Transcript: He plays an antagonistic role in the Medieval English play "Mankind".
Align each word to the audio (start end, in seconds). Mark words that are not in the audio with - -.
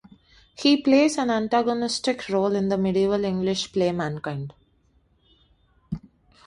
He 0.57 0.81
plays 0.81 1.15
an 1.19 1.29
antagonistic 1.29 2.27
role 2.27 2.55
in 2.55 2.69
the 2.69 2.77
Medieval 2.79 3.23
English 3.23 3.71
play 3.71 3.91
"Mankind". 3.91 4.51